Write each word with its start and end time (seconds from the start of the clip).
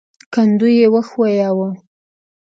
کندو 0.33 0.67
يې 0.77 0.87
وښوياوه. 0.93 1.69